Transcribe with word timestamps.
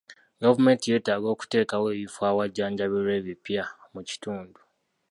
Gavumenti 0.43 0.85
yeetaaga 0.91 1.27
okuteekawo 1.35 1.85
ebifo 1.95 2.21
awajjanjabirwa 2.31 3.13
ebipya 3.19 3.63
mu 3.93 4.01
kitundu. 4.09 4.59